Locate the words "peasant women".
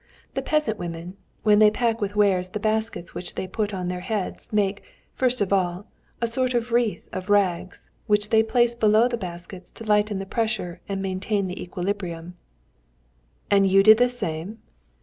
0.41-1.15